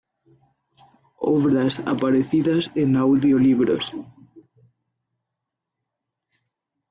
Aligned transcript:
Obras 1.33 1.73
aparecidas 1.93 2.71
en 2.83 2.89
audio 3.05 3.37
libros 3.47 3.85